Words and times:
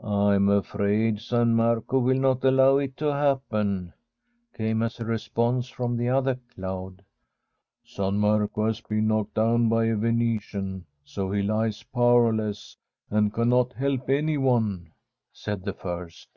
'I 0.02 0.34
am 0.34 0.48
afraid 0.48 1.20
San 1.20 1.54
Marco 1.54 2.00
will 2.00 2.18
not 2.18 2.42
allow 2.44 2.78
it 2.78 2.96
to 2.96 3.04
happen,' 3.12 3.92
came 4.52 4.82
as 4.82 4.98
a 4.98 5.04
response 5.04 5.68
from 5.68 5.96
the 5.96 6.08
other 6.08 6.40
cloud.' 6.52 7.04
San 7.84 8.16
Marco 8.16 8.66
has 8.66 8.80
been 8.80 9.06
knocked 9.06 9.34
down 9.34 9.68
by 9.68 9.84
a 9.84 9.94
Venetian, 9.96 10.86
so 11.04 11.30
he 11.30 11.42
lies 11.44 11.84
powerless, 11.84 12.76
and 13.10 13.32
cannot 13.32 13.74
help 13.74 14.10
anyone,' 14.10 14.90
said 15.32 15.62
the 15.62 15.72
first. 15.74 16.30